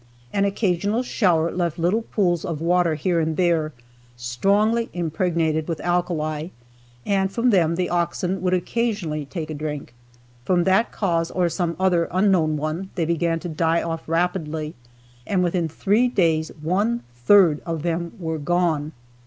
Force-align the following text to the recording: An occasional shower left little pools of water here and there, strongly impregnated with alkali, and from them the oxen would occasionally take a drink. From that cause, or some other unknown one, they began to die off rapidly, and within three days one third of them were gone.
An 0.33 0.45
occasional 0.45 1.03
shower 1.03 1.51
left 1.51 1.77
little 1.77 2.01
pools 2.01 2.43
of 2.43 2.59
water 2.59 2.95
here 2.95 3.19
and 3.19 3.37
there, 3.37 3.71
strongly 4.17 4.89
impregnated 4.93 5.67
with 5.67 5.79
alkali, 5.81 6.47
and 7.05 7.31
from 7.31 7.51
them 7.51 7.75
the 7.75 7.87
oxen 7.87 8.41
would 8.41 8.55
occasionally 8.55 9.25
take 9.25 9.51
a 9.51 9.53
drink. 9.53 9.93
From 10.43 10.63
that 10.63 10.91
cause, 10.91 11.29
or 11.29 11.49
some 11.49 11.75
other 11.79 12.07
unknown 12.09 12.57
one, 12.57 12.89
they 12.95 13.05
began 13.05 13.39
to 13.41 13.47
die 13.47 13.83
off 13.83 14.01
rapidly, 14.09 14.73
and 15.27 15.43
within 15.43 15.69
three 15.69 16.07
days 16.07 16.49
one 16.63 17.03
third 17.15 17.61
of 17.63 17.83
them 17.83 18.13
were 18.17 18.39
gone. 18.39 18.93